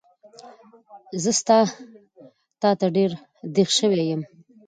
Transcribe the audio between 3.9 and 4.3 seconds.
یم